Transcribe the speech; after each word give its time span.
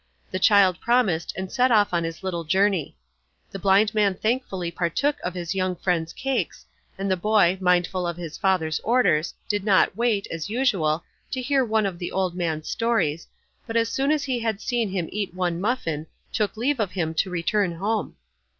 The 0.31 0.39
child 0.39 0.79
promised, 0.81 1.31
and 1.37 1.51
set 1.51 1.69
off 1.69 1.93
on 1.93 2.03
his 2.03 2.23
little 2.23 2.43
journey. 2.43 2.97
The 3.51 3.59
blind 3.59 3.93
man 3.93 4.15
thankfully 4.15 4.71
partook 4.71 5.17
of 5.23 5.35
his 5.35 5.53
young 5.53 5.75
friend's 5.75 6.11
cakes, 6.11 6.65
and 6.97 7.11
the 7.11 7.15
boy, 7.15 7.59
mindful 7.61 8.07
of 8.07 8.17
his 8.17 8.35
father's 8.35 8.79
orders, 8.79 9.35
did 9.47 9.63
not 9.63 9.95
wait, 9.95 10.25
as 10.31 10.49
usual, 10.49 11.03
to 11.29 11.39
hear 11.39 11.63
one 11.63 11.85
of 11.85 11.99
the 11.99 12.11
old 12.11 12.33
man's 12.33 12.67
stories, 12.67 13.27
but 13.67 13.77
as 13.77 13.89
soon 13.89 14.09
as 14.11 14.23
he 14.23 14.39
had 14.39 14.59
seen 14.59 14.89
him 14.89 15.07
eat 15.11 15.35
one 15.35 15.61
muffin, 15.61 16.07
took 16.33 16.57
leave 16.57 16.79
of 16.79 16.93
him 16.93 17.13
to 17.13 17.29
return 17.29 17.73
home. 17.75 18.15